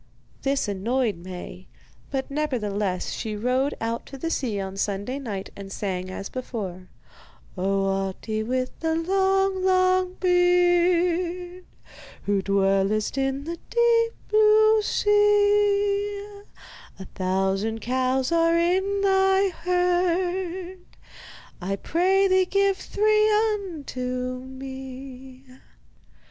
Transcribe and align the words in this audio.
This 0.41 0.67
annoyed 0.67 1.17
Maie, 1.17 1.67
but 2.09 2.31
nevertheless 2.31 3.11
she 3.11 3.35
rowed 3.35 3.75
out 3.79 4.07
to 4.07 4.31
sea 4.31 4.59
on 4.59 4.75
Sunday 4.75 5.19
night 5.19 5.51
and 5.55 5.71
sang 5.71 6.09
as 6.09 6.27
before: 6.27 6.89
Oh, 7.55 7.85
Ahti, 7.85 8.41
with 8.41 8.71
the 8.79 8.95
long, 8.95 9.63
long 9.63 10.15
beard, 10.15 11.65
Who 12.23 12.41
dwellest 12.41 13.15
in 13.15 13.43
the 13.43 13.59
deep 13.69 14.13
blue 14.27 14.81
sea, 14.81 16.29
A 16.97 17.05
thousand 17.13 17.81
cows 17.81 18.31
are 18.31 18.57
in 18.57 19.01
thy 19.01 19.49
herd, 19.49 20.79
I 21.61 21.75
pray 21.75 22.27
thee 22.27 22.45
give 22.45 22.77
three 22.77 23.29
unto 23.53 24.39
me. 24.39 25.43